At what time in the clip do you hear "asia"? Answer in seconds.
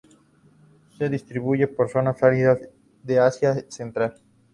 3.19-3.63